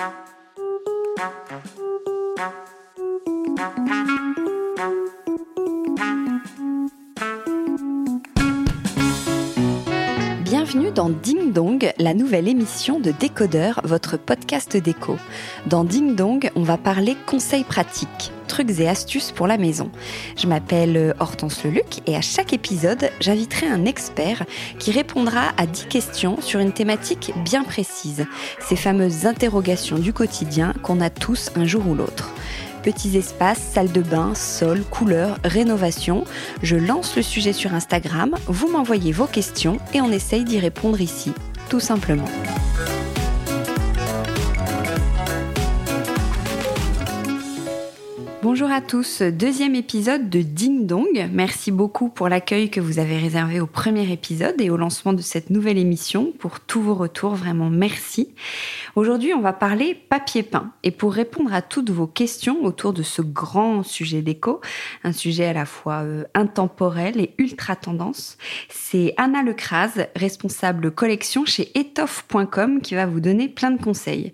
[0.00, 0.39] Thank you.
[12.00, 15.18] La nouvelle émission de Décodeur, votre podcast déco.
[15.66, 19.90] Dans Ding Dong, on va parler conseils pratiques, trucs et astuces pour la maison.
[20.38, 24.44] Je m'appelle Hortense Leluc et à chaque épisode, j'inviterai un expert
[24.78, 28.24] qui répondra à 10 questions sur une thématique bien précise,
[28.66, 32.32] ces fameuses interrogations du quotidien qu'on a tous un jour ou l'autre
[32.80, 36.24] petits espaces, salle de bain, sol, couleurs, rénovation.
[36.62, 40.98] Je lance le sujet sur Instagram, vous m'envoyez vos questions et on essaye d'y répondre
[40.98, 41.34] ici,
[41.70, 42.28] tout simplement.
[48.42, 51.28] Bonjour à tous, deuxième épisode de Ding Dong.
[51.30, 55.20] Merci beaucoup pour l'accueil que vous avez réservé au premier épisode et au lancement de
[55.20, 56.32] cette nouvelle émission.
[56.38, 58.32] Pour tous vos retours, vraiment merci.
[58.96, 60.72] Aujourd'hui, on va parler papier peint.
[60.84, 64.62] Et pour répondre à toutes vos questions autour de ce grand sujet d'éco,
[65.04, 68.38] un sujet à la fois euh, intemporel et ultra tendance,
[68.70, 74.32] c'est Anna Lecrase, responsable collection chez etoffe.com, qui va vous donner plein de conseils.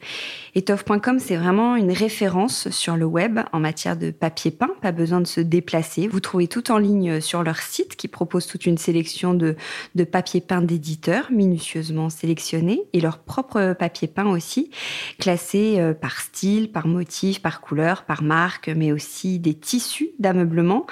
[0.55, 5.21] Etoffe.com, c'est vraiment une référence sur le web en matière de papier peint, pas besoin
[5.21, 6.07] de se déplacer.
[6.07, 9.57] Vous trouvez tout en ligne sur leur site qui propose toute une sélection de,
[9.95, 14.71] de papier peint d'éditeurs minutieusement sélectionnés et leur propre papier peint aussi,
[15.19, 20.87] classé euh, par style, par motif, par couleur, par marque, mais aussi des tissus d'ameublement,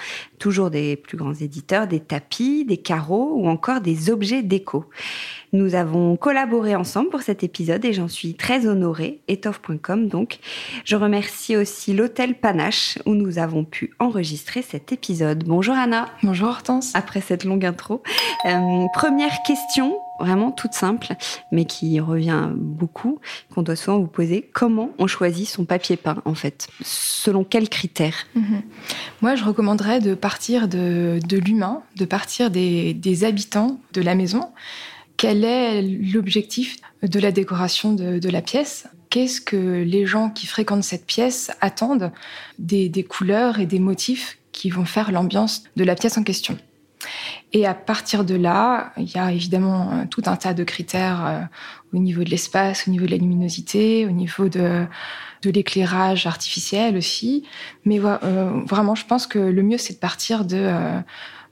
[0.44, 4.84] toujours des plus grands éditeurs, des tapis, des carreaux ou encore des objets déco.
[5.54, 10.40] Nous avons collaboré ensemble pour cet épisode et j'en suis très honorée, étoffe.com donc.
[10.84, 15.44] Je remercie aussi l'hôtel Panache où nous avons pu enregistrer cet épisode.
[15.44, 16.10] Bonjour Anna.
[16.22, 16.92] Bonjour Hortense.
[16.94, 18.02] Après cette longue intro.
[18.44, 21.14] Euh, première question, vraiment toute simple,
[21.52, 23.20] mais qui revient beaucoup,
[23.54, 24.48] qu'on doit souvent vous poser.
[24.52, 26.68] Comment on choisit son papier peint, en fait?
[26.82, 28.26] Selon quels critères?
[28.34, 28.62] Mhm.
[29.22, 34.50] Moi, je recommanderais de partir de, l'humain, de partir des habitants de la maison.
[35.16, 38.86] Quel est l'objectif de la décoration de, la pièce?
[39.10, 42.10] Qu'est-ce que les gens qui fréquentent cette pièce attendent
[42.58, 46.58] des, couleurs et des motifs qui vont faire l'ambiance de la pièce en question?
[47.52, 51.24] Et à partir de là, il y a évidemment euh, tout un tas de critères
[51.24, 51.40] euh,
[51.92, 54.86] au niveau de l'espace, au niveau de la luminosité, au niveau de,
[55.44, 57.44] l'éclairage artificiel aussi.
[57.84, 60.72] Mais euh, vraiment, je pense que le mieux, c'est de partir de,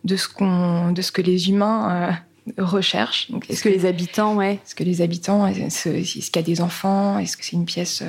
[0.04, 2.18] de, ce, de ce que les humains
[2.56, 3.30] recherche.
[3.50, 4.54] est-ce que, les habitants, ouais.
[4.54, 8.02] Est-ce que les habitants, est-ce, qu'il y a des enfants Est-ce que c'est une pièce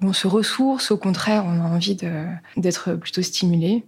[0.00, 1.98] où on se ressource Au contraire, on a envie
[2.56, 3.84] d'être plutôt stimulé.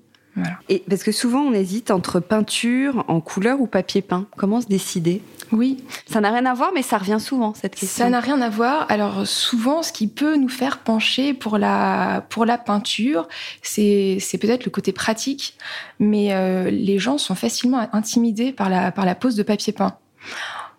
[0.68, 4.26] Et parce que souvent on hésite entre peinture en couleur ou papier peint.
[4.36, 5.22] Comment se décider?
[5.52, 5.84] Oui.
[6.06, 8.04] Ça n'a rien à voir, mais ça revient souvent cette question.
[8.04, 8.86] Ça n'a rien à voir.
[8.88, 13.28] Alors souvent, ce qui peut nous faire pencher pour la pour la peinture,
[13.62, 15.58] c'est c'est peut-être le côté pratique,
[15.98, 19.96] mais euh, les gens sont facilement intimidés par la par la pose de papier peint.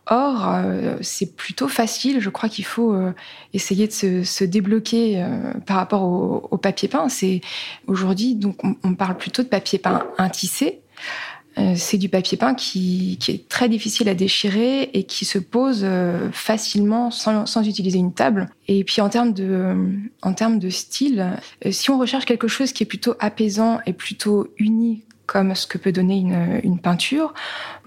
[0.08, 2.20] Or, euh, c'est plutôt facile.
[2.20, 3.14] Je crois qu'il faut euh,
[3.54, 7.08] essayer de se, débloquer euh, par rapport au, papier peint.
[7.08, 7.42] C'est
[7.88, 10.82] aujourd'hui, donc, on, parle plutôt de papier peint intissé.
[11.76, 15.86] c'est du papier peint qui, est très difficile à déchirer et qui se pose
[16.32, 18.50] facilement sans, utiliser une table.
[18.68, 21.38] Et puis en termes de, style,
[21.70, 25.78] si on recherche quelque chose qui est plutôt apaisant et plutôt uni comme ce que
[25.78, 27.34] peut donner une peinture.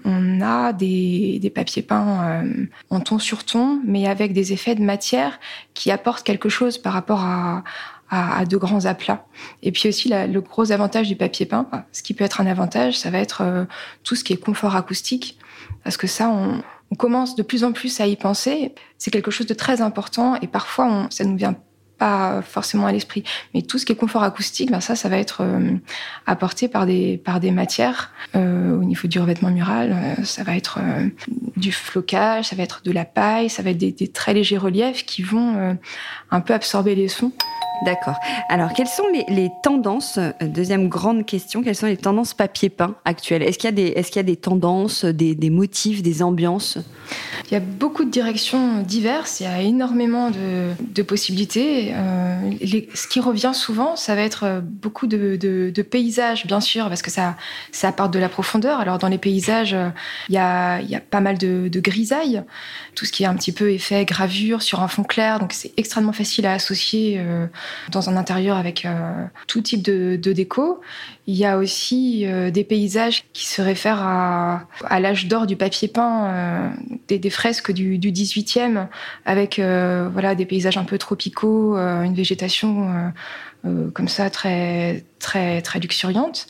[0.09, 4.73] On a des, des papiers peints euh, en ton sur ton, mais avec des effets
[4.73, 5.37] de matière
[5.73, 7.65] qui apportent quelque chose par rapport à,
[8.09, 9.25] à, de grands aplats.
[9.63, 12.97] Et puis aussi, le gros avantage du papier peint, ce qui peut être un avantage,
[12.97, 13.65] ça va être euh,
[14.05, 15.37] tout ce qui est confort acoustique,
[15.83, 16.61] parce que ça, on,
[16.97, 18.73] commence de plus en plus à y penser.
[18.97, 21.57] C'est quelque chose de très important et parfois, ça nous vient
[21.97, 23.23] pas forcément à l'esprit.
[23.53, 25.71] Mais tout ce qui est confort acoustique, ben ça, ça va être euh,
[26.25, 28.11] apporté par des, par des matières.
[28.35, 30.79] Euh, au niveau du revêtement mural, euh, ça va être
[31.55, 34.57] du flocage, ça va être de la paille, ça va être des, des très légers
[34.57, 35.77] reliefs qui vont
[36.31, 37.31] un peu absorber les sons.
[37.85, 38.15] D'accord.
[38.49, 43.43] Alors, quelles sont les, tendances Deuxième grande question, quelles sont les tendances papier peint actuelles?
[43.43, 46.77] Est-ce qu'il y a des, tendances, des, motifs, des ambiances?
[47.49, 49.39] Il y a beaucoup de directions diverses.
[49.39, 51.93] Il y a énormément de, possibilités.
[51.93, 52.51] Euh,
[52.93, 57.11] ce qui revient souvent, ça va être euh, beaucoup de, paysages, bien sûr, parce que
[57.11, 57.37] ça,
[57.71, 58.79] ça apporte de la profondeur.
[58.79, 59.89] Alors dans les paysages, euh,
[60.27, 62.43] il y a, y a, pas mal de, de grisailles,
[62.95, 65.71] tout ce qui est un petit peu effet gravure sur un fond clair, donc c'est
[65.77, 67.21] extrêmement facile à associer
[67.91, 68.87] dans un intérieur avec
[69.47, 70.81] tout type de, déco.
[71.25, 76.73] Il y a aussi des paysages qui se réfèrent à, l'âge d'or du papier peint,
[77.07, 78.87] des, des, fresques du, du 18e,
[79.25, 83.09] avec voilà des paysages un peu tropicaux, euh, une végétation euh,
[83.65, 86.47] euh, comme ça très très très luxuriante.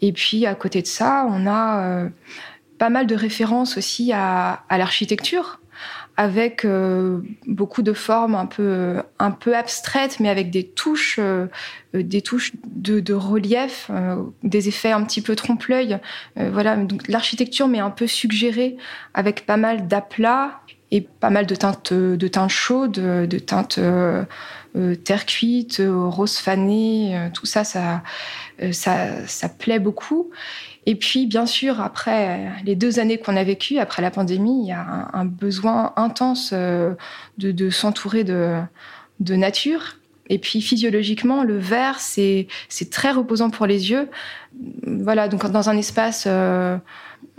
[0.00, 2.08] Et puis à côté de ça, on a
[2.78, 5.60] pas mal de références aussi à, l'architecture
[6.16, 6.66] avec
[7.46, 11.18] beaucoup de formes un peu un peu abstraites mais avec des touches
[11.94, 13.90] des touches de, relief
[14.42, 15.98] des effets un petit peu trompe-l'œil
[16.36, 18.76] voilà donc l'architecture m'est un peu suggérée
[19.14, 20.60] avec pas mal d'aplats
[20.92, 24.24] et pas mal de teintes, de teintes chaudes, de teintes euh,
[24.76, 28.02] euh, terre cuite, euh, rose fané, tout ça, ça,
[28.72, 30.30] ça, ça, plaît beaucoup.
[30.86, 34.68] Et puis, bien sûr, après les deux années qu'on a vécues, après la pandémie, il
[34.68, 36.96] y a un, besoin intense de,
[37.38, 38.64] de s'entourer de,
[39.20, 39.98] nature.
[40.28, 42.48] Et puis physiologiquement, le vert, c'est
[42.90, 44.08] très reposant pour les yeux.
[44.86, 46.26] Voilà, donc dans un espace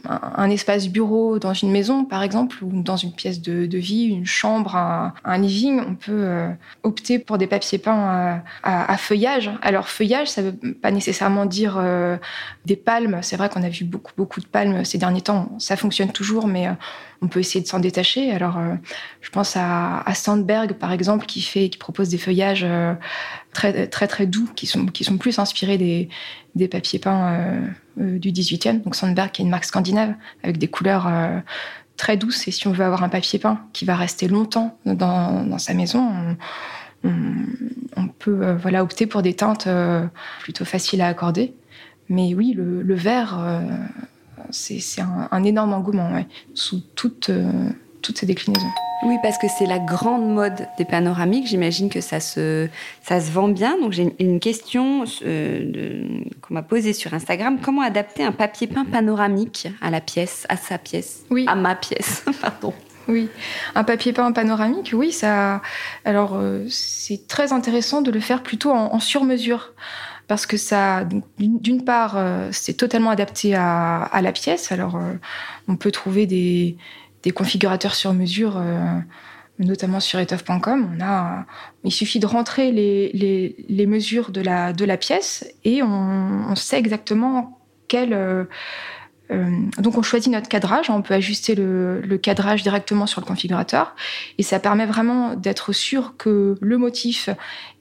[0.06, 4.26] un espace bureau dans une maison, par exemple, ou dans une pièce de, vie, une
[4.26, 6.50] chambre, un, living, on peut euh,
[6.84, 9.50] opter pour des papiers peints à, feuillage.
[9.62, 12.18] Alors feuillage, ça ne veut pas nécessairement dire euh,
[12.66, 13.20] des palmes.
[13.22, 15.56] C'est vrai qu'on a vu beaucoup beaucoup de palmes ces derniers temps.
[15.58, 16.74] Ça fonctionne toujours, mais euh,
[17.22, 18.32] on peut essayer de s'en détacher.
[18.32, 18.60] Alors
[19.22, 22.66] je pense à, Sandberg, par exemple, qui fait, qui propose des feuillages
[23.54, 25.78] très très doux, qui sont qui sont plus inspirés
[26.56, 27.70] des papiers peints
[28.00, 31.40] euh, du 18e, donc Sandberg qui est une marque scandinave avec des couleurs euh,
[31.96, 32.48] très douces.
[32.48, 36.36] Et si on veut avoir un papier peint qui va rester longtemps dans, sa maison,
[37.04, 39.68] on, peut euh, voilà opter pour des teintes
[40.42, 41.54] plutôt faciles à accorder.
[42.10, 43.40] Mais oui, le, vert,
[44.50, 47.32] c'est un, énorme engouement sous toutes,
[48.02, 48.83] toutes ces déclinaisons.
[49.06, 51.48] Oui, parce que c'est la grande mode des panoramiques.
[51.48, 52.70] J'imagine que ça se,
[53.02, 53.78] ça se vend bien.
[53.80, 57.58] Donc j'ai une question euh, qu'on m'a posée sur Instagram.
[57.62, 61.26] Comment adapter un papier peint panoramique à la pièce, à sa pièce?
[61.30, 61.46] Oui.
[61.48, 62.74] À ma pièce, pardon.
[63.10, 63.28] Oui,
[63.76, 65.62] un papier peint panoramique, oui, ça.
[66.06, 69.74] Alors, euh, c'est très intéressant de le faire plutôt en, sur-mesure
[70.30, 71.04] parce que ça,
[71.38, 74.72] d'une part, euh, c'est totalement adapté à, à, la pièce.
[74.72, 74.98] Alors,
[75.68, 76.78] on peut trouver des,
[77.24, 79.00] des configurateurs sur mesure, euh,
[79.60, 80.96] notamment sur etoffe.com.
[80.96, 81.46] On a,
[81.84, 88.14] il suffit de rentrer les, mesures de la, pièce et on, sait exactement quel.
[88.14, 88.44] Euh,
[89.32, 93.26] euh, donc on choisit notre cadrage, on peut ajuster le, le, cadrage directement sur le
[93.26, 93.96] configurateur
[94.38, 97.30] et ça permet vraiment d'être sûr que le motif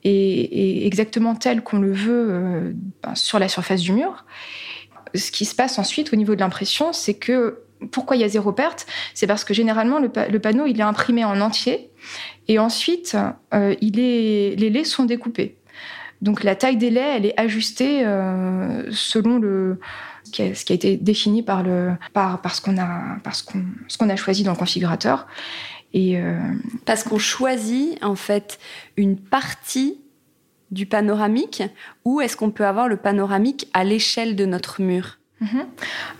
[0.05, 4.25] est, exactement tel qu'on le veut ben, sur la surface du mur.
[5.17, 7.59] Ce qui se passe ensuite au niveau de l'impression, c'est que
[7.90, 11.25] pourquoi il y a zéro perte C'est parce que généralement, le, panneau, il est imprimé
[11.25, 11.90] en entier
[12.49, 13.17] et ensuite,
[13.55, 15.58] euh, il est, les laits sont découpés.
[16.20, 19.81] Donc la taille des laits, elle est ajustée euh, selon le,
[20.25, 23.19] ce qui, a, été défini par, le, par, ce qu'on a,
[24.00, 25.26] a choisi dans le configurateur.
[25.93, 26.38] Et euh,
[26.87, 28.58] Parce qu'on choisit en fait
[28.96, 30.00] une partie
[30.70, 31.62] du panoramique
[32.05, 35.19] ou est-ce qu'on peut avoir le panoramique à l'échelle de notre mur?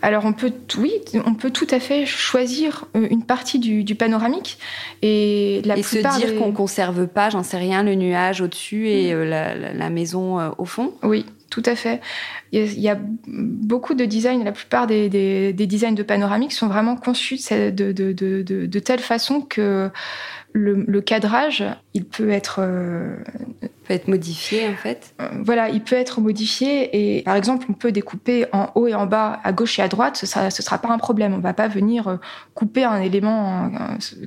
[0.01, 0.93] Alors on peut, oui,
[1.25, 4.57] on peut tout à fait choisir euh, une partie du, panoramique
[5.01, 9.13] et la et se dire qu'on conserve pas, j'en sais rien, le nuage au-dessus et
[9.13, 10.93] euh, la, maison euh, au fond.
[11.03, 12.01] Oui, tout à fait.
[12.51, 17.39] Il y, a, beaucoup de designs, la plupart des, designs de panoramique sont vraiment conçus
[17.51, 19.89] de, de telle façon que
[20.53, 21.63] le, cadrage,
[21.93, 23.17] il peut être euh,
[23.83, 25.13] peut être modifié en fait.
[25.19, 28.93] Euh, voilà, il peut être modifié et par exemple, on peut découper en haut et
[28.93, 30.15] en bas, à gauche et à droite.
[30.15, 31.33] Ce sera, ce sera pas un problème.
[31.33, 32.17] On va pas venir euh,
[32.53, 33.71] couper un élément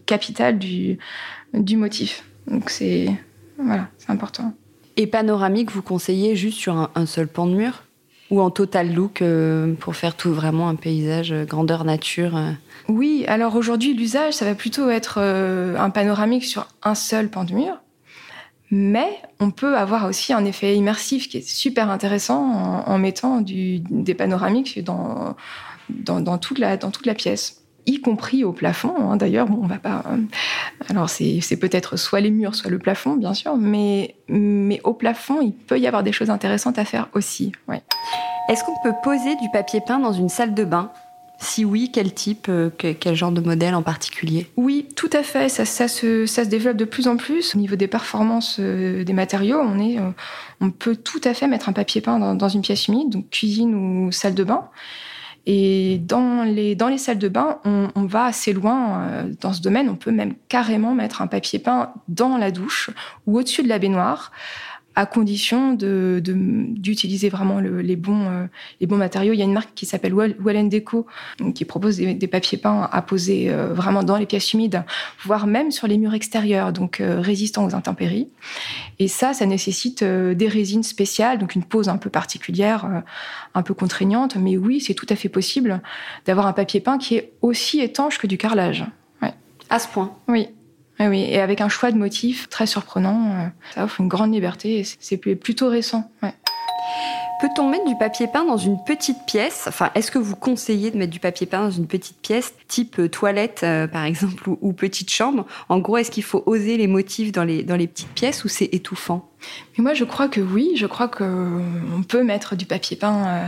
[0.05, 0.99] capital du,
[1.55, 2.25] du motif.
[2.47, 3.09] Donc c'est
[3.59, 4.53] voilà, c'est important.
[4.97, 7.85] Et panoramique, vous conseillez juste sur un, seul pan de mur?
[8.31, 9.23] Ou en total look
[9.81, 12.37] pour faire tout vraiment un paysage grandeur nature
[12.89, 17.45] oui, alors aujourd'hui, l'usage, ça va plutôt être euh, un panoramique sur un seul pan
[17.45, 17.81] de mur.
[18.71, 24.15] Mais on peut avoir aussi un effet immersif qui est super intéressant en, mettant des
[24.15, 25.37] panoramiques dans,
[25.89, 28.95] dans, toute la, dans toute la pièce y compris au plafond.
[28.99, 29.17] Hein.
[29.17, 30.05] D'ailleurs, on va pas.
[30.11, 30.19] Euh,
[30.91, 35.41] alors, c'est peut-être soit les murs, soit le plafond, bien sûr, mais, mais au plafond,
[35.41, 37.53] il peut y avoir des choses intéressantes à faire aussi.
[38.49, 40.91] Est-ce qu'on peut poser du papier peint dans une salle de bain?
[41.39, 44.47] Si oui, quel type, quel genre de modèle en particulier?
[44.57, 45.51] Oui, tout à fait.
[45.51, 47.55] Ça, se, ça, se, développe de plus en plus.
[47.55, 49.99] Au niveau des performances des matériaux, on, est,
[50.63, 53.29] on peut tout à fait mettre un papier peint dans, dans une pièce humide, donc
[53.29, 54.71] cuisine ou salle de bain.
[55.47, 59.63] Et dans les, dans les salles de bain, on, va assez loin euh, dans ce
[59.63, 59.89] domaine.
[59.89, 62.91] On peut même carrément mettre un papier peint dans la douche
[63.27, 64.33] ou au-dessus de la baignoire
[64.97, 68.47] à condition de, d'utiliser vraiment les, bons, euh,
[68.81, 69.35] les bons matériaux.
[69.35, 71.07] Il y a une marque qui s'appelle Well Deco
[71.55, 74.85] qui propose des, papiers peints à poser euh, vraiment dans les pièces humides,
[75.23, 78.31] voire même sur les murs extérieurs, donc euh, résistants aux intempéries.
[78.99, 83.03] Et ça, ça nécessite des résines spéciales, donc une pose un peu particulière,
[83.55, 84.37] un peu contraignante.
[84.37, 85.83] Mais oui, c'est tout à fait possible
[86.25, 88.87] d'avoir un papier peint qui est aussi étanche que du carrelage.
[89.21, 89.35] Ouais.
[89.69, 90.49] À ce point Oui.
[91.01, 93.33] Oui, et avec un choix de motifs très surprenant.
[93.33, 96.11] Euh, ça offre une grande liberté et c'est plutôt récent.
[97.39, 99.65] Peut-on mettre du papier peint dans une petite pièce?
[99.69, 102.99] Enfin, est-ce que vous conseillez de mettre du papier peint dans une petite pièce, type
[102.99, 105.45] euh, toilette euh, par exemple, ou, petite chambre?
[105.69, 108.49] En gros, est-ce qu'il faut oser les motifs dans les, dans les petites pièces ou
[108.49, 109.29] c'est étouffant?
[109.77, 110.73] Mais Moi, je crois que oui.
[110.77, 113.27] Je crois qu'on peut mettre du papier peint.
[113.27, 113.47] Euh,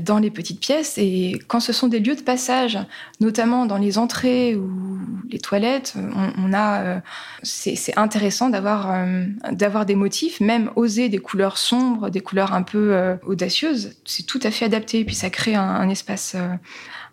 [0.00, 0.98] dans les petites pièces.
[0.98, 2.78] Et quand ce sont des lieux de passage,
[3.20, 4.98] notamment dans les entrées ou
[5.30, 5.94] les toilettes,
[6.38, 7.00] on, a, euh,
[7.42, 12.62] c'est intéressant d'avoir euh, d'avoir des motifs, même oser des couleurs sombres, des couleurs un
[12.62, 13.96] peu audacieuses.
[14.04, 15.00] C'est tout à fait adapté.
[15.00, 16.36] Et puis ça crée un, espace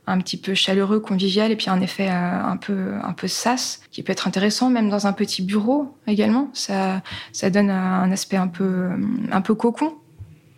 [0.05, 4.03] un petit peu chaleureux, convivial, et puis un effet un peu un peu sas qui
[4.03, 6.49] peut être intéressant, même dans un petit bureau également.
[6.53, 7.01] Ça
[7.31, 8.89] ça donne un aspect un peu
[9.31, 9.95] un peu cocon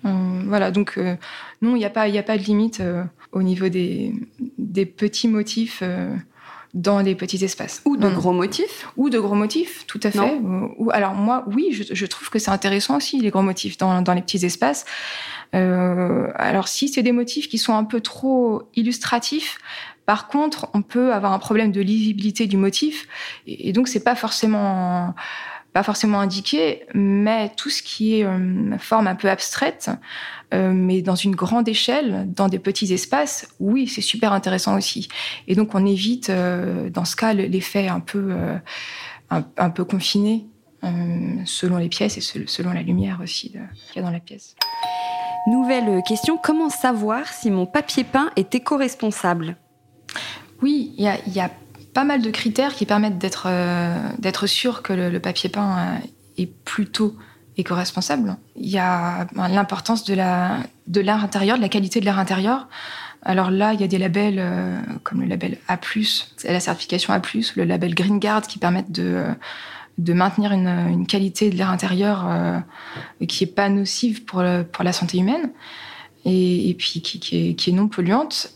[0.05, 1.15] voilà, donc euh,
[1.61, 4.13] non, il n'y a, pas, a pas de limite euh, au niveau des,
[4.57, 6.13] des petits motifs euh,
[6.73, 7.81] dans les petits espaces.
[7.85, 10.39] Ou de gros motifs Ou de gros motifs, tout à fait.
[10.77, 14.13] Ou, alors moi, oui, je, trouve que c'est intéressant aussi, les gros motifs dans, dans
[14.13, 14.85] les petits espaces.
[15.53, 19.57] alors si c'est des motifs qui sont un peu trop illustratifs,
[20.05, 23.07] par contre, on peut avoir un problème de lisibilité du motif,
[23.47, 25.15] et, et donc c'est pas forcément
[25.75, 29.91] pas forcément indiqué, mais tout ce qui est euh, forme un peu abstraite,
[30.53, 35.09] euh, mais dans une grande échelle, dans des petits espaces, oui, c'est super intéressant aussi.
[35.49, 38.33] Et donc on évite, euh, dans ce cas, l'effet un peu,
[39.29, 40.45] un, peu confiné,
[41.43, 44.55] selon les pièces et selon la lumière aussi qu'il y a dans la pièce.
[45.45, 49.57] Nouvelle question, comment savoir si mon papier peint est éco-responsable?
[50.61, 51.51] Oui, il y a, y a
[51.95, 56.53] pas mal de critères qui permettent d'être euh, sûr que le, papier peint euh, est
[56.65, 57.15] plutôt
[57.57, 58.35] éco-responsable.
[58.57, 62.19] Il y a ben, l'importance de la de l'air intérieur, de la qualité de l'air
[62.19, 62.67] intérieur.
[63.23, 65.79] Alors là, il y a des labels euh, comme le label A+,
[66.43, 67.21] la certification A+,
[67.55, 72.29] le label Green Guard qui permettent de maintenir une, qualité de l'air intérieur
[73.25, 75.49] qui est pas nocive pour la santé humaine
[76.25, 78.51] et, puis qui, est, non polluante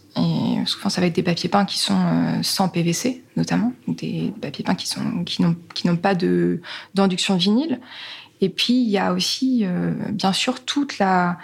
[0.65, 4.63] souvent, ça va être des papiers peints qui sont euh, sans PVC, notamment, des papiers
[4.63, 6.15] peints qui sont qui n'ont pas
[6.93, 7.79] d'induction vinyle.
[8.41, 11.37] Et puis il y a aussi, euh, bien sûr, toute la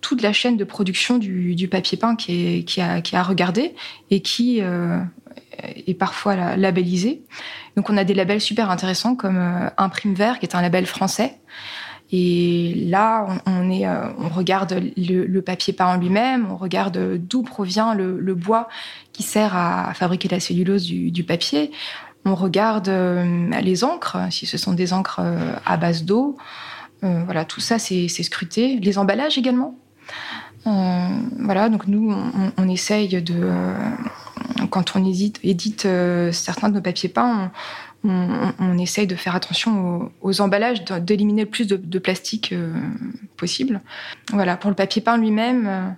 [0.00, 3.22] toute la chaîne de production du, du papier peint qui est qui a qui a
[3.22, 3.74] regardé
[4.10, 5.00] et qui euh,
[5.86, 7.22] est parfois labellisé.
[7.76, 11.38] Donc on a des labels super intéressants comme Imprime Vert, qui est un label français.
[12.12, 18.34] Et là, on, euh, regarde le, papier peint en lui-même, on regarde d'où provient le,
[18.34, 18.68] bois
[19.12, 21.72] qui sert à, fabriquer la cellulose du, papier.
[22.24, 26.36] On regarde euh, les encres, si ce sont des encres euh, à base d'eau.
[27.02, 28.78] voilà, tout ça, c'est scruté.
[28.80, 29.76] Les emballages également.
[30.64, 32.14] voilà, donc nous,
[32.56, 33.52] on, essaye de,
[34.70, 35.88] quand on édite,
[36.32, 37.50] certains de nos papiers peints,
[38.86, 42.72] essaye de faire attention aux, emballages, d'éliminer le plus de, plastique euh,
[43.36, 43.80] possible.
[44.32, 45.88] Voilà, pour le papier peint lui-même, euh,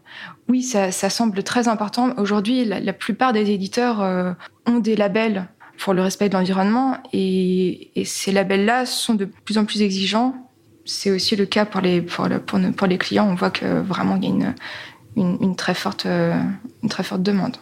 [0.49, 2.15] oui, ça, semble très important.
[2.17, 4.33] Aujourd'hui, la, plupart des éditeurs euh,
[4.67, 5.49] ont des labels
[5.79, 10.35] pour le respect de l'environnement et, ces labels-là sont de plus en plus exigeants.
[10.85, 13.29] C'est aussi le cas pour les, pour, les clients.
[13.29, 14.55] On voit que vraiment il y a
[15.17, 16.07] une, une, très, forte,
[16.89, 17.59] très forte demande.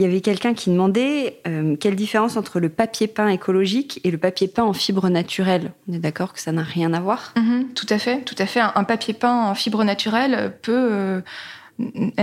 [0.00, 4.10] Il y avait quelqu'un qui demandait euh, quelle différence entre le papier peint écologique et
[4.10, 5.72] le papier peint en fibre naturelle.
[5.86, 7.34] On est d'accord que ça n'a rien à voir?
[7.36, 8.60] Mhm, Tout à fait, tout à fait.
[8.60, 11.20] Un, papier peint en fibre naturelle peut euh,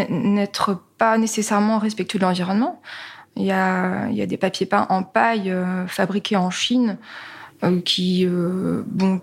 [0.10, 2.82] n'être pas nécessairement respectueux de l'environnement.
[3.36, 6.98] Il y, a, des papiers peints en paille euh, fabriqués en Chine
[7.86, 9.22] qui, bon,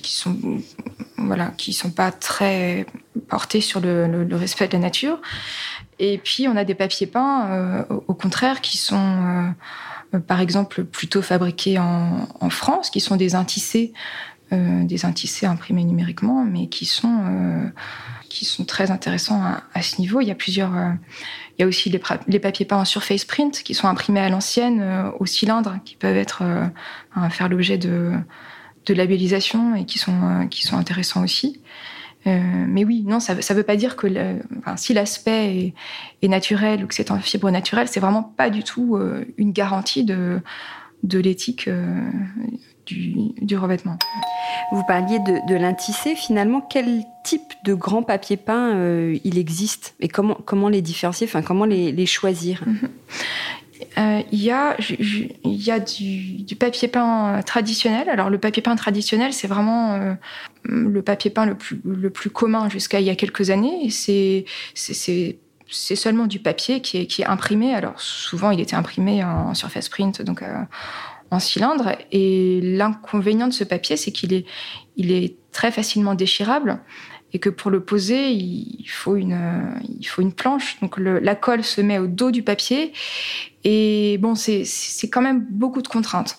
[0.00, 2.86] sont, pas très
[3.28, 5.20] portés sur le respect de la nature.
[6.04, 9.54] Et puis, on a des papiers peints, euh, au contraire, qui sont,
[10.12, 13.92] euh, par exemple, plutôt fabriqués en, France, qui sont des intissés
[14.50, 17.72] des intissés imprimés numériquement, mais qui sont
[18.28, 19.42] qui sont très intéressants
[19.72, 20.20] à, ce niveau.
[20.20, 20.72] Il y a plusieurs.
[20.72, 24.28] il y a aussi les, les, papiers peints en surface print qui sont imprimés à
[24.28, 26.42] l'ancienne au cylindre, qui peuvent être
[27.30, 28.12] faire l'objet de,
[28.84, 31.62] de labellisation et qui sont qui sont intéressants aussi.
[32.26, 34.06] Euh, mais oui, non, ça ne veut pas dire que
[34.76, 35.74] si l'aspect
[36.22, 39.52] est, naturel ou que c'est en fibre naturelle, c'est vraiment pas du tout euh, une
[39.52, 40.40] garantie de,
[41.02, 42.10] de l'éthique euh,
[42.86, 43.98] du, revêtement.
[44.72, 46.14] Vous parliez de, de l'intissé.
[46.14, 48.76] Finalement, quel type de grand papier peint
[49.24, 49.94] il existe?
[50.00, 52.62] Et comment, comment les différencier, enfin, comment les, les choisir?
[52.66, 52.78] Mhm.
[52.82, 52.88] Euh,
[53.96, 58.08] il y a, il y a du, papier peint traditionnel.
[58.08, 60.14] Alors le papier peint traditionnel, c'est vraiment euh,
[60.64, 63.88] le papier peint le plus, commun jusqu'à il y a quelques années.
[63.90, 64.44] C'est
[65.68, 67.74] seulement du papier qui est, imprimé.
[67.74, 70.54] Alors souvent, il était imprimé en surface print, donc euh,
[71.30, 71.96] en cylindre.
[72.10, 74.46] Et l'inconvénient de ce papier, c'est qu'il est,
[74.96, 76.80] il est très facilement déchirable
[77.32, 79.38] et que pour le poser, il faut une,
[79.98, 80.78] il faut une planche.
[80.80, 82.92] Donc la colle se met au dos du papier
[83.64, 84.64] et bon, c'est
[85.10, 86.38] quand même beaucoup de contraintes.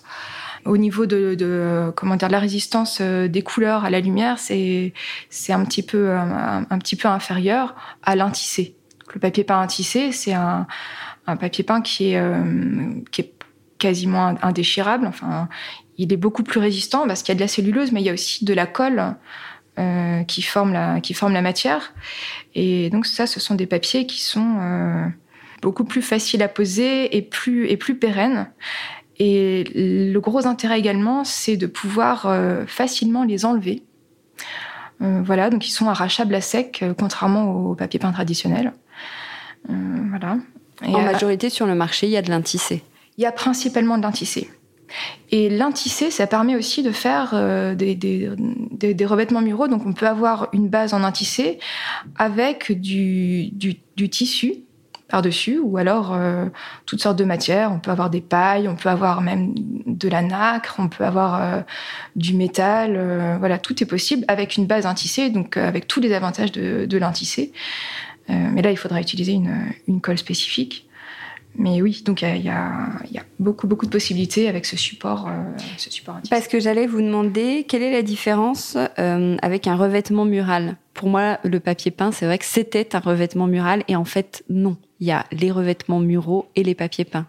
[0.64, 4.92] Au niveau de, comment dire, la résistance euh, des couleurs à la lumière, c'est
[5.50, 8.74] un petit peu un, petit peu inférieur à l'intissé.
[9.12, 10.66] Le papier peint intissé, c'est un,
[11.26, 13.34] un papier peint qui est euh, qui est
[13.78, 15.06] quasiment indéchirable.
[15.06, 15.48] Enfin,
[15.98, 18.10] il est beaucoup plus résistant parce qu'il y a de la celluleuse, mais il y
[18.10, 19.14] a aussi de la colle
[20.24, 21.92] qui forme la qui forme la matière.
[22.54, 25.06] Et donc ça, ce sont des papiers qui sont euh,
[25.62, 28.48] beaucoup plus faciles à poser et plus et plus pérennes.
[29.18, 33.82] Et le gros intérêt également, c'est de pouvoir euh, facilement les enlever.
[35.00, 38.72] voilà, donc ils sont arrachables à sec, contrairement au papier peint traditionnel.
[39.68, 40.38] voilà.
[40.82, 42.82] en majorité, sur le marché, il y a de l'intissé.
[43.18, 44.50] Il y a principalement de l'intissé.
[45.30, 49.68] Et l'intissé, ça permet aussi de faire euh, des, des, revêtements muraux.
[49.68, 51.58] Donc on peut avoir une base en intissé
[52.16, 53.52] avec du,
[54.10, 54.54] tissu
[55.08, 56.46] par-dessus, ou alors euh,
[56.86, 57.72] toutes sortes de matières.
[57.72, 59.54] On peut avoir des pailles, on peut avoir même
[59.86, 61.60] de la nacre, on peut avoir euh,
[62.16, 63.36] du métal.
[63.38, 67.52] voilà, tout est possible avec une base intissée, donc avec tous les avantages de, l'intissé.
[68.28, 70.86] mais là, il faudra utiliser une colle spécifique.
[71.56, 72.88] Mais oui, donc il y, a,
[73.38, 75.28] beaucoup, beaucoup de possibilités avec ce support.
[75.28, 75.32] Euh,
[75.76, 80.24] ce support Parce que j'allais vous demander quelle est la différence euh, avec un revêtement
[80.24, 80.76] mural?
[80.94, 84.44] Pour moi, le papier peint, c'est vrai que c'était un revêtement mural, et en fait,
[84.48, 84.76] non.
[85.00, 87.26] Il y a les revêtements muraux et les papiers peints.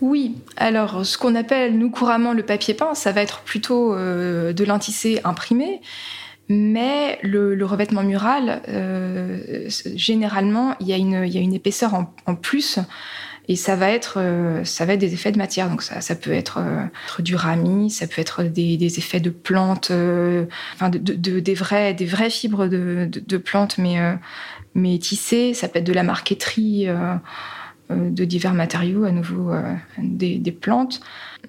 [0.00, 4.52] Oui, alors ce qu'on appelle nous couramment le papier peint, ça va être plutôt euh,
[4.52, 5.80] de l'intissé imprimé.
[6.50, 8.62] Mais le, revêtement mural,
[9.94, 12.78] généralement, il y, a une, il y a une épaisseur en, en plus
[13.48, 15.70] et ça va être, euh, ça va être des effets de matière.
[15.70, 20.44] Donc ça, peut être, euh, du rami, ça peut être des, effets de plantes, euh,
[20.74, 23.96] enfin de, de, des vrais, des vraies fibres de, plantes, mais
[24.74, 25.54] mais tissées.
[25.54, 26.88] Ça peut être de la marqueterie
[27.90, 29.52] de divers matériaux, à nouveau
[29.96, 31.00] des, plantes.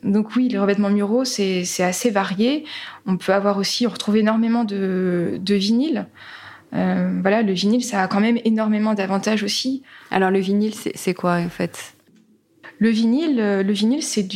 [0.04, 2.64] Donc oui, les revêtements muraux, c'est assez varié.
[3.06, 5.60] On peut avoir aussi, on retrouve énormément de, de.
[6.74, 9.82] Euh, voilà, le vinyle, ça a quand même énormément d'avantages aussi.
[10.12, 11.94] Alors le vinyle, c'est quoi en fait?
[12.80, 14.28] Le vinyle, euh, le vinyle, c'est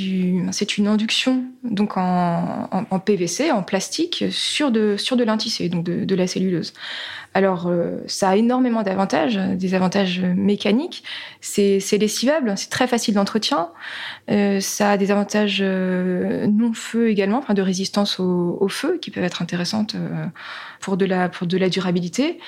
[0.52, 6.16] c'est une induction donc en, PVC, en plastique, sur de sur de l'intissé, donc de,
[6.16, 6.74] la celluleuse.
[7.34, 11.04] Alors, euh, ça a énormément d'avantages, des avantages mécaniques.
[11.42, 13.70] C'est, lessivable, c'est très facile d'entretien.
[14.30, 19.10] Euh, ça a des avantages euh, non feu également, enfin de résistance au, feu, qui
[19.10, 19.96] peuvent être intéressantes
[20.80, 22.40] pour de la durabilité.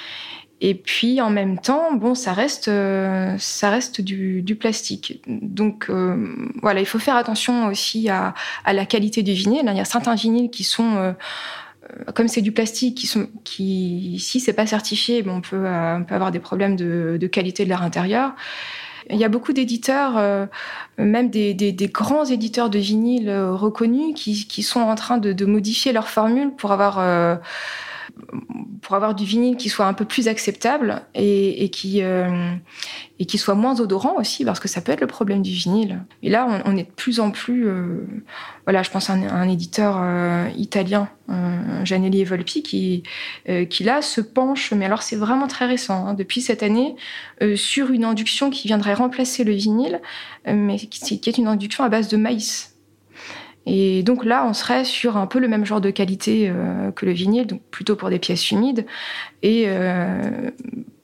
[0.67, 5.21] Et puis en même temps, bon, ça reste, euh, ça reste du, plastique.
[5.27, 8.33] Donc euh, voilà, il faut faire attention aussi à,
[8.65, 9.69] la qualité du vinyle.
[9.71, 11.13] Il y a certains vinyles qui sont, euh,
[12.15, 16.39] comme c'est du plastique, qui sont, qui, si c'est pas certifié, on peut, avoir des
[16.39, 18.33] problèmes de, qualité de l'air intérieur.
[19.11, 20.47] Il y a beaucoup d'éditeurs,
[20.97, 26.07] même des, grands éditeurs de vinyle reconnus, qui, sont en train de, de, modifier leur
[26.07, 26.97] formule pour avoir
[28.81, 32.53] pour avoir du vinyle qui soit un peu plus acceptable et, et qui euh,
[33.19, 36.03] et qui soit moins odorant aussi parce que ça peut être le problème du vinyle.
[36.21, 38.05] Et là, on, est de plus en plus, euh,
[38.65, 41.09] voilà, je pense à un, éditeur euh, italien,
[41.83, 43.03] Janelli et Volpi, qui
[43.83, 46.95] là se penche, mais alors c'est vraiment très récent, hein, depuis cette année,
[47.55, 50.01] sur une induction qui viendrait remplacer le vinyle,
[50.45, 52.74] mais qui est une induction à base de maïs.
[53.65, 57.05] Et donc là, on serait sur un peu le même genre de qualité euh, que
[57.05, 58.85] le vinyle, donc plutôt pour des pièces humides
[59.41, 60.51] et euh,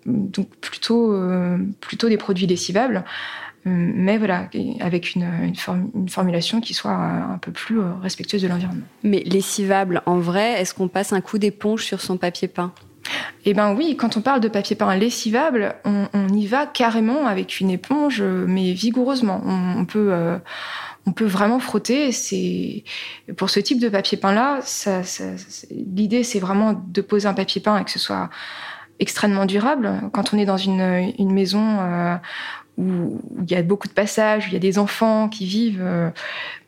[0.05, 3.03] donc plutôt euh, plutôt des produits lessivables.
[3.65, 4.47] mais voilà,
[4.79, 8.85] avec une, une, formulation qui soit un peu plus respectueuse de l'environnement.
[9.03, 12.73] Mais lessivable, en vrai, est-ce qu'on passe un coup d'éponge sur son papier peint?
[13.45, 17.59] Eh bien oui, quand on parle de papier peint lessivable, on, y va carrément avec
[17.59, 19.41] une éponge, mais vigoureusement.
[19.45, 20.39] On, peut,
[21.05, 22.11] on peut vraiment frotter.
[22.11, 22.83] C'est
[23.37, 24.59] pour ce type de papier peint là,
[25.71, 28.29] l'idée c'est vraiment de poser un papier peint et que ce soit
[28.99, 29.91] extrêmement durable.
[30.13, 32.15] Quand on est dans une, maison euh,
[32.77, 35.81] où, il y a beaucoup de passages, où il y a des enfants qui vivent.
[35.81, 36.09] Euh,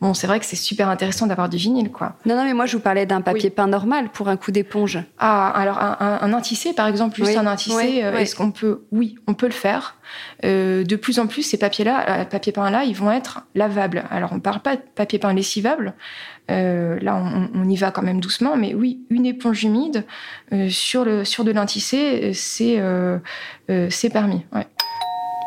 [0.02, 2.16] bon, c'est vrai que c'est super intéressant d'avoir du vinyle, quoi.
[2.26, 5.00] Non, non, mais moi, je vous parlais d'un papier peint normal pour un coup d'éponge.
[5.20, 9.16] Ah, alors un, un, intissé, par exemple, juste un intissé, euh, est-ce qu'on peut Oui,
[9.28, 9.96] on peut le faire.
[10.46, 14.04] Euh, de plus en plus, ces papiers-là, papier peint-là, ils vont être lavables.
[14.12, 15.94] Alors, on ne parle pas de papier peint lessivable.
[16.50, 17.24] là,
[17.56, 20.06] on, y va quand même doucement, mais oui, une éponge humide
[20.70, 22.82] sur, le, sur de l'intissé, c'est
[23.90, 24.46] c'est permis.
[24.52, 24.68] Ouais.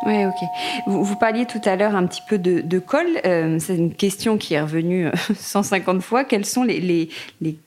[0.05, 0.47] Oui, ok.
[0.85, 3.19] Vous, parliez tout à l'heure un petit peu de, colle.
[3.25, 6.23] Euh, c'est une question qui est revenue 150 euh, fois.
[6.23, 7.09] Quels sont les,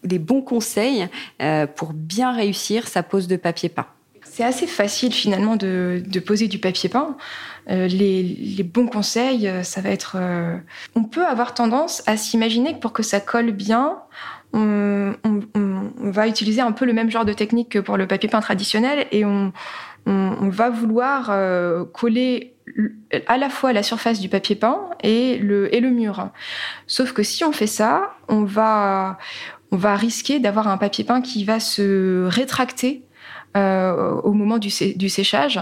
[0.05, 1.09] bons conseils
[1.43, 3.87] euh, pour bien réussir sa pose de papier peint?
[4.23, 7.17] C'est assez facile finalement de, poser du papier peint.
[7.69, 10.17] les, bons conseils, ça va être...
[10.95, 13.99] on peut avoir tendance à s'imaginer que pour que ça colle bien,
[14.53, 15.15] on,
[16.11, 19.07] va utiliser un peu le même genre de technique que pour le papier peint traditionnel
[19.13, 19.53] et on
[20.07, 22.55] on, va vouloir euh, coller
[23.27, 26.31] à la fois la surface du papier peint et le, et le mur.
[26.87, 29.19] Sauf que si on fait ça, on va,
[29.71, 33.03] on va risquer d'avoir un papier peint qui va se rétracter
[33.57, 35.61] euh, au moment du, séchage.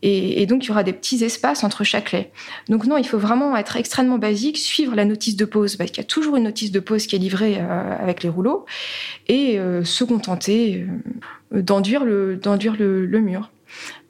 [0.00, 2.30] Et, donc, il y aura des petits espaces entre chaque lait.
[2.68, 6.00] Donc, non, il faut vraiment être extrêmement basique, suivre la notice de pause, parce qu'il
[6.00, 8.64] y a toujours une notice de pause qui est livrée euh, avec les rouleaux,
[9.26, 10.86] et se contenter
[11.50, 13.50] d'enduire le, le, le mur.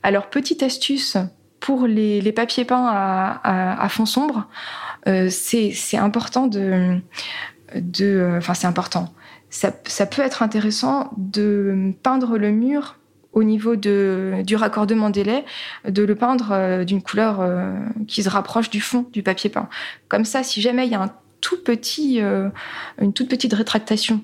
[0.07, 1.19] Alors, petite astuce
[1.59, 4.47] pour les, papiers peints à, fond sombre,
[5.09, 7.01] euh, c'est important de,
[8.39, 9.13] Enfin, c'est important.
[9.51, 9.73] Ça,
[10.07, 13.01] peut être intéressant de peindre le mur
[13.33, 15.45] au niveau du raccordement des laits,
[15.89, 17.75] de le peindre euh, d'une couleur euh,
[18.07, 19.69] qui se rapproche du fond du papier peint.
[20.09, 21.11] Comme ça, si jamais il y a une
[23.13, 24.23] toute petite rétractation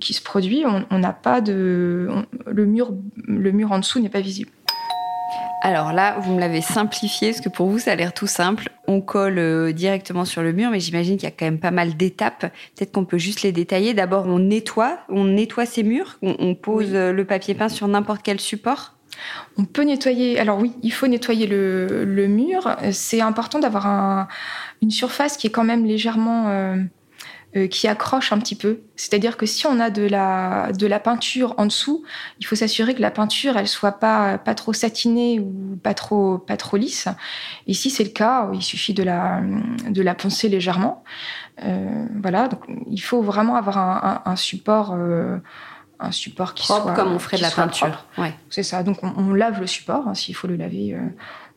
[0.00, 2.90] qui se produit, on n'a pas le mur
[3.70, 4.50] en dessous n'est pas visible.
[5.62, 8.70] Alors là, vous me l'avez simplifié, parce que pour vous, ça a l'air tout simple.
[8.86, 11.70] On colle euh, directement sur le mur, mais j'imagine qu'il y a quand même pas
[11.70, 12.52] mal d'étapes.
[12.76, 13.94] Peut-être qu'on peut juste les détailler.
[13.94, 18.20] D'abord, on nettoie, on nettoie ces murs, on, pose euh, le papier peint sur n'importe
[18.22, 18.96] quel support.
[19.58, 20.38] On peut nettoyer.
[20.38, 22.76] Alors oui, il faut nettoyer le, mur.
[22.92, 24.28] C'est important d'avoir
[24.82, 26.82] une surface qui est quand même légèrement euh, euh,
[27.64, 28.80] qui accroche un petit peu.
[28.96, 32.04] C'est-à-dire que si on a de la, de la peinture en dessous,
[32.38, 36.38] il faut s'assurer que la peinture, elle soit pas, pas trop satinée ou pas trop,
[36.38, 37.08] pas trop lisse.
[37.66, 38.50] Ici, c'est le cas.
[38.52, 39.40] Il suffit de la,
[39.88, 41.04] de la poncer légèrement.
[41.64, 42.48] Euh, voilà.
[42.48, 43.78] Donc, il faut vraiment avoir
[44.26, 44.94] un, support.
[44.94, 45.38] Euh,
[45.98, 48.04] un support qui propre soit comme on ferait de la peinture.
[48.18, 48.34] Ouais.
[48.50, 48.82] C'est ça.
[48.82, 50.08] Donc on, lave le support.
[50.08, 50.94] Hein, s'il faut le laver,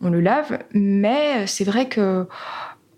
[0.01, 0.59] on le lave.
[0.73, 2.25] Mais c'est vrai que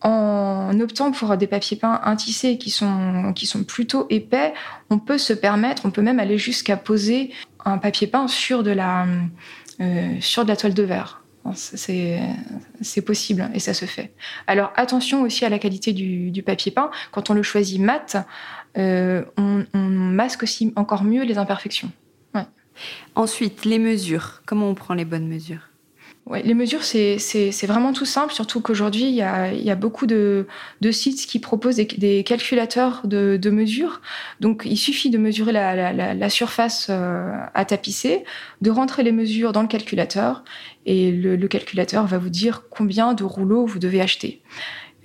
[0.02, 4.54] en optant pour des papiers peints intissés qui sont, qui sont plutôt épais,
[4.90, 7.32] on peut se permettre, on peut même aller jusqu'à poser
[7.66, 9.06] un papier peint sur de la,
[9.80, 11.22] euh, sur de la toile de verre.
[11.54, 14.14] C'est possible et ça se fait.
[14.46, 16.92] Alors attention aussi à la qualité du, papier peint.
[17.12, 18.28] Quand on le choisit mat,
[18.78, 21.92] euh, on, masque aussi encore mieux les imperfections.
[23.16, 24.42] Ensuite, les mesures.
[24.46, 25.71] Comment on prend les bonnes mesures?
[26.44, 30.46] Les mesures, c'est vraiment tout simple, surtout qu'aujourd'hui, il y a, beaucoup de,
[30.92, 34.02] sites qui proposent des, calculateurs de, de, mesures.
[34.40, 38.24] Donc, il suffit de mesurer la, surface euh, à tapisser,
[38.62, 40.44] de rentrer les mesures dans le calculateur,
[40.86, 44.42] et le, calculateur va vous dire combien de rouleaux vous devez acheter.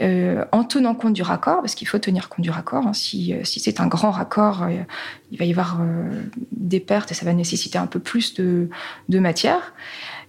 [0.02, 2.86] Euh, en tenant compte du raccord, parce qu'il faut tenir compte du raccord.
[2.86, 2.92] Hein.
[2.92, 4.82] Si, c'est un grand raccord, euh,
[5.30, 5.78] il va y avoir
[6.52, 8.68] des pertes et ça va nécessiter un peu plus de,
[9.08, 9.72] matière.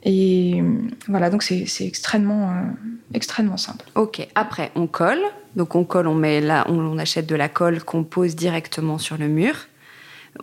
[0.03, 0.63] Et
[1.09, 2.53] voilà, donc c'est extrêmement, euh,
[3.13, 3.85] extrêmement simple.
[3.95, 5.21] Ok, après on colle.
[5.55, 9.17] Donc on colle, on, met là, on, achète de la colle qu'on pose directement sur
[9.17, 9.55] le mur.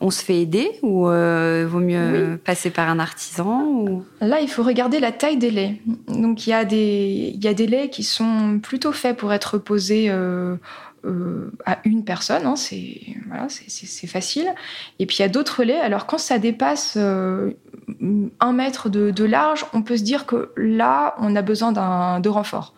[0.00, 4.04] On se fait aider ou euh, vaut mieux passer par un artisan ou...
[4.20, 5.76] Là, il faut regarder la taille des laits.
[6.08, 9.32] Donc il y, a des, il y a des laits qui sont plutôt faits pour
[9.32, 10.56] être posés euh,
[11.04, 13.48] euh, à une personne, hein, c'est voilà,
[14.06, 14.52] facile.
[14.98, 15.82] Et puis il y a d'autres laits.
[15.82, 21.36] Alors quand ça dépasse un mètre de, large, on peut se dire que là, on
[21.36, 22.74] a besoin de renfort.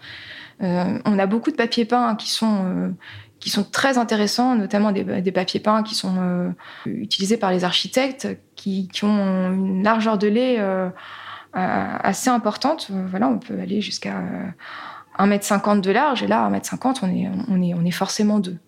[0.61, 2.95] On a beaucoup de papiers peints qui sont
[3.41, 6.55] qui sont très intéressants, notamment des, des papiers peints qui sont
[6.87, 10.59] utilisés par les architectes, qui, qui, ont une largeur de lait
[11.53, 12.91] assez importante.
[13.09, 14.23] voilà, on peut aller jusqu'à
[15.19, 18.59] 1m50 de large, et là, 1m50, on est, on est, on est forcément deux.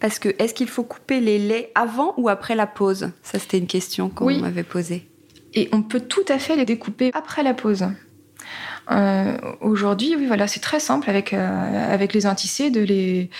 [0.00, 3.58] Parce que est-ce qu'il faut couper les laits avant ou après la pause Ça, c'était
[3.58, 5.08] une question qu'on m'avait posée.
[5.54, 7.86] Et on peut tout à fait les découper après la pause.
[8.90, 13.30] Euh, aujourd'hui, oui, voilà, c'est très simple avec, euh, avec les intissés de les,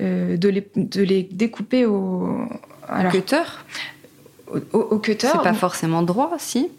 [0.00, 2.38] euh, de les, de les découper au,
[2.88, 3.42] alors, cutter?
[4.72, 5.28] Au, au, cutter.
[5.30, 6.70] C'est pas forcément droit, si?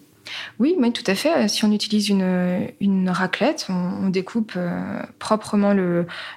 [0.59, 1.47] Oui, oui, tout à fait.
[1.47, 4.57] Si on utilise une, une raclette, on, découpe
[5.19, 5.75] proprement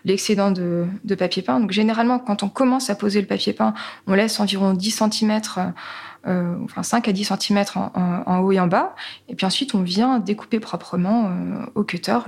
[0.05, 1.59] l'excédent de, de, papier peint.
[1.59, 3.73] Donc généralement, quand on commence à poser le papier peint,
[4.07, 5.41] on laisse environ 10 cm
[6.27, 8.95] euh, enfin 5 à 10 cm en, haut et en bas.
[9.29, 12.19] Et puis ensuite, on vient découper proprement euh, au cutter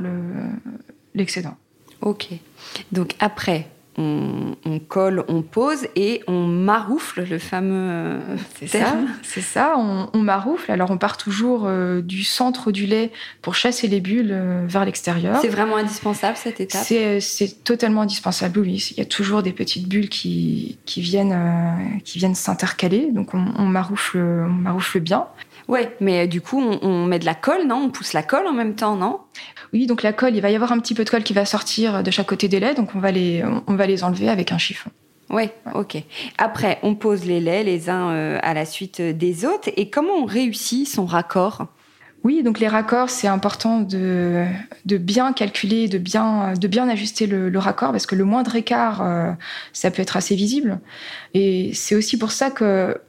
[1.14, 1.56] l'excédent.
[2.00, 2.28] ok.
[2.92, 3.68] Donc après,
[4.00, 7.90] on, colle, on pose et on maroufle le fameux.
[7.90, 9.74] Euh, c'est ça, c'est ça.
[9.76, 10.70] On, maroufle.
[10.70, 13.10] Alors on part toujours euh, du centre du lait
[13.42, 15.38] pour chasser les bulles euh, vers l'extérieur.
[15.40, 16.84] C'est vraiment indispensable cette étape?
[16.84, 18.60] C'est totalement indispensable.
[18.60, 23.10] Oui, il y a toujours des petites bulles qui, qui viennent qui viennent s'intercaler.
[23.12, 25.26] Donc on, on maroufle, on maroufle bien.
[25.70, 27.76] Ouais, mais du coup, on, met de la colle, non?
[27.76, 29.20] On pousse la colle en même temps, non?
[29.72, 31.44] Oui, donc la colle, il va y avoir un petit peu de colle qui va
[31.44, 34.50] sortir de chaque côté des laits, donc on va les, on va les enlever avec
[34.50, 34.90] un chiffon.
[35.28, 36.02] Oui, ok.
[36.38, 39.70] Après, on pose les laits les uns euh, à la suite des autres.
[39.76, 41.68] Et comment on réussit son raccord?
[42.24, 44.44] Oui, donc les raccords, c'est important de,
[44.86, 49.02] de, bien calculer, de bien, de bien ajuster le, raccord, parce que le moindre écart,
[49.02, 49.30] euh,
[49.72, 50.80] ça peut être assez visible.
[51.32, 53.00] Et c'est aussi pour ça que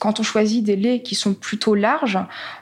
[0.00, 2.18] quand on choisit des laits qui sont plutôt larges,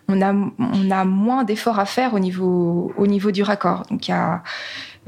[0.08, 3.84] on a, moins d'efforts à faire au niveau, au niveau du raccord.
[3.90, 4.42] Donc il y a,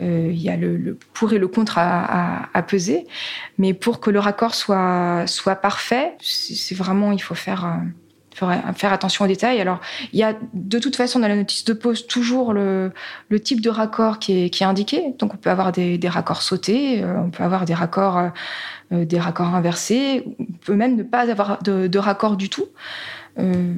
[0.00, 3.06] euh, le, pour et le contre à, peser.
[3.58, 7.70] Mais pour que le raccord soit, soit parfait, c'est vraiment, il faut faire, euh,
[8.74, 9.60] faire attention aux détails.
[9.60, 9.80] Alors,
[10.12, 12.92] il y a de toute façon dans la notice de pose toujours le,
[13.42, 15.14] type de raccord qui est, indiqué.
[15.18, 19.18] Donc, on peut avoir des, raccords sautés, euh, on peut avoir des raccords euh, des
[19.18, 22.68] raccords inversés, on peut même ne pas avoir de, de raccord du tout.
[23.38, 23.74] Euh,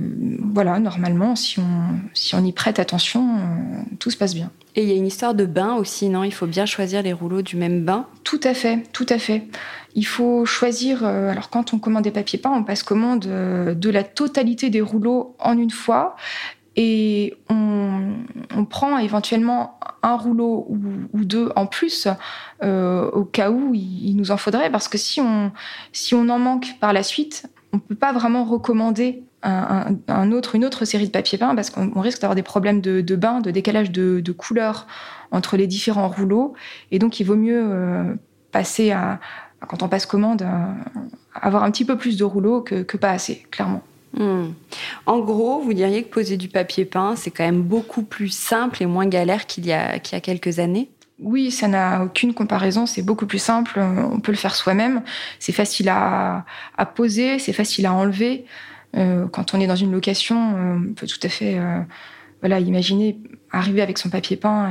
[0.53, 4.51] voilà, normalement, si on, si on y prête attention, euh, tout se passe bien.
[4.77, 6.25] Et il y a une histoire de bain aussi, non?
[6.25, 8.07] Il faut bien choisir les rouleaux du même bain?
[8.25, 9.49] Tout à fait, tout à fait.
[9.95, 14.05] Il faut choisir, alors quand on commande des papiers peints, on passe commande de la
[14.05, 16.15] totalité des rouleaux en une fois
[16.77, 18.15] et on,
[18.69, 20.67] prend éventuellement un rouleau
[21.13, 22.09] ou, deux en plus
[22.63, 25.51] euh, au cas où il, nous en faudrait, parce que si on,
[25.93, 30.65] si on en manque par la suite, on peut pas vraiment recommander un, autre, une
[30.65, 33.91] autre série de papier peint parce qu'on risque d'avoir des problèmes de, bain, de décalage
[33.91, 34.87] de, couleurs
[35.31, 36.55] entre les différents rouleaux.
[36.91, 38.15] Et donc, il vaut mieux euh,
[38.53, 39.21] passer à,
[39.67, 40.47] quand on passe commande,
[41.35, 43.83] avoir un petit peu plus de rouleaux que, pas assez, clairement.
[44.17, 44.49] Hmm.
[45.07, 48.83] En gros, vous diriez que poser du papier peint, c'est quand même beaucoup plus simple
[48.83, 50.91] et moins galère qu'il y a quelques années?
[51.21, 55.03] Oui, ça n'a aucune comparaison, c'est beaucoup plus simple, on peut le faire soi-même,
[55.39, 56.45] c'est facile à,
[56.95, 58.45] poser, c'est facile à enlever.
[58.97, 61.81] Euh, quand on est dans une location, euh, on peut tout à fait euh,
[62.41, 63.19] voilà, imaginer
[63.53, 64.71] arriver avec son papier peint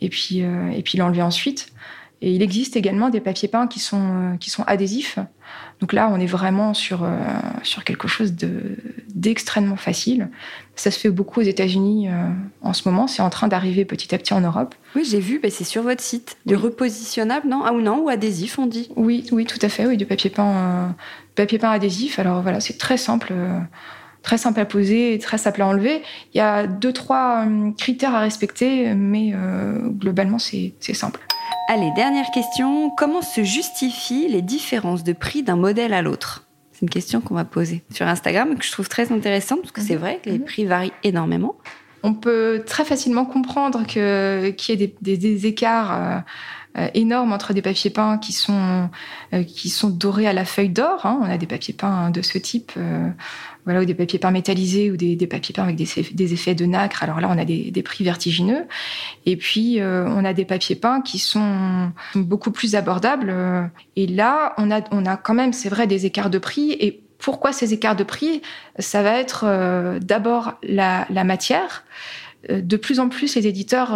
[0.00, 1.72] et puis, et puis l'enlever ensuite.
[2.22, 5.18] Et il existe également des papiers peints qui sont, qui sont adhésifs.
[5.80, 7.08] Donc là, on est vraiment sur, euh,
[7.62, 8.34] sur quelque chose
[9.08, 10.28] d'extrêmement facile.
[10.76, 12.28] Ça se fait beaucoup aux États-Unis euh,
[12.60, 13.06] en ce moment.
[13.06, 14.74] C'est en train d'arriver petit à petit en Europe.
[14.94, 16.36] Oui, j'ai vu, c'est sur votre site.
[16.44, 17.62] Du repositionnable, non?
[17.64, 20.28] Ah ou non, ou adhésif, on dit Oui, oui, tout à fait, oui, du papier
[20.28, 20.88] peint, euh,
[21.36, 22.18] papier peint adhésif.
[22.18, 23.32] Alors voilà, c'est très simple.
[24.22, 26.02] très simple à poser très simple à enlever.
[26.34, 27.46] Il y a deux, trois
[27.78, 29.32] critères à respecter, mais
[29.98, 31.20] globalement, c'est simple.
[31.72, 32.90] Allez, dernière question.
[32.90, 36.44] Comment se justifient les différences de prix d'un modèle à l'autre?
[36.72, 39.80] C'est une question qu'on m'a posée sur Instagram que je trouve très intéressante parce que
[39.80, 40.00] c'est mhm.
[40.00, 40.46] vrai que les mhm.
[40.46, 41.54] prix varient énormément.
[42.02, 46.18] On peut très facilement comprendre qu'il y ait des, écarts euh,
[46.76, 48.90] euh, énormes entre des papiers peints qui sont,
[49.32, 51.06] euh, qui sont dorés à la feuille d'or.
[51.06, 51.20] Hein.
[51.22, 52.72] On a des papiers peints de ce type
[53.64, 57.02] voilà, ou des papiers peints métallisés ou des, papiers peints avec des, effets de nacre.
[57.02, 58.66] Alors là, on a des, prix vertigineux.
[59.26, 63.34] Et puis, euh, on a des papiers peints qui sont beaucoup plus abordables.
[63.96, 66.72] Et là, on a, on a quand même, c'est vrai, des écarts de prix.
[66.80, 68.42] Et pourquoi ces écarts de prix?
[68.78, 71.84] Ça va être euh, d'abord la, matière
[72.50, 73.90] euh, de plus en plus, les éditeurs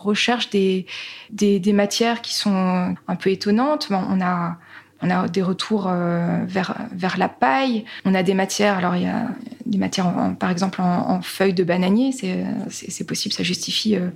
[0.00, 0.86] recherchent des,
[1.30, 3.88] des, matières qui sont un peu étonnantes.
[3.90, 4.58] on a
[5.02, 7.84] on a des retours euh, vers, vers la paille.
[8.04, 9.28] On a des matières, alors il y a
[9.64, 12.12] des matières, par exemple, en, feuilles de bananier.
[12.12, 14.10] C'est possible, ça justifie euh,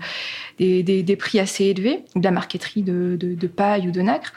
[0.59, 4.33] des, des, prix assez élevés, de la marqueterie de, de, paille ou de nacre.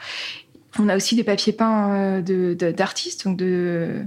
[0.78, 4.02] On a aussi des papiers peints euh, d'artistes, donc de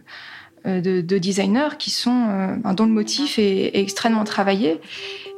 [0.63, 4.79] de, designers qui sont dont le motif est, extrêmement travaillé.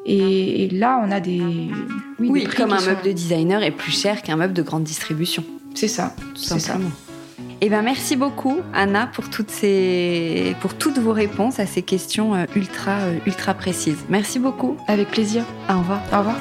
[0.06, 1.42] Et, là, on a des.
[2.20, 5.46] Oui, comme un meuble de designer est plus cher qu'un meuble de grande distribution.
[5.74, 6.92] C'est ça, tout simplement.
[7.62, 10.54] Eh ben, merci beaucoup, Anna, pour toutes, ces...
[10.60, 14.00] pour toutes vos réponses à ces questions euh, ultra, euh, ultra précises.
[14.10, 14.76] Merci beaucoup.
[14.88, 15.46] Avec plaisir.
[15.70, 16.02] Au revoir.
[16.12, 16.38] Au revoir.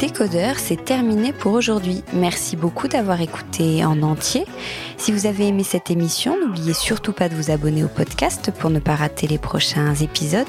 [0.00, 2.02] Décodeur, c'est terminé pour aujourd'hui.
[2.14, 4.46] Merci beaucoup d'avoir écouté en entier.
[4.96, 8.70] Si vous avez aimé cette émission, n'oubliez surtout pas de vous abonner au podcast pour
[8.70, 10.48] ne pas rater les prochains épisodes.